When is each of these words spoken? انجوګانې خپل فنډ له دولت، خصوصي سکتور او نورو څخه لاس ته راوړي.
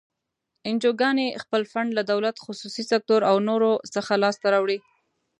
انجوګانې 0.69 1.27
خپل 1.43 1.61
فنډ 1.71 1.89
له 1.97 2.03
دولت، 2.11 2.35
خصوصي 2.45 2.83
سکتور 2.91 3.21
او 3.29 3.35
نورو 3.49 3.71
څخه 3.95 4.11
لاس 4.23 4.35
ته 4.41 4.47
راوړي. 4.53 4.79